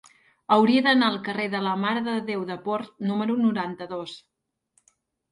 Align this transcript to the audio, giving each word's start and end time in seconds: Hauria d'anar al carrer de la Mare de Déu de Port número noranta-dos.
Hauria 0.53 0.81
d'anar 0.85 1.09
al 1.11 1.17
carrer 1.25 1.43
de 1.55 1.59
la 1.65 1.73
Mare 1.81 2.01
de 2.07 2.15
Déu 2.29 2.45
de 2.51 2.57
Port 2.63 2.95
número 3.09 3.35
noranta-dos. 3.43 4.15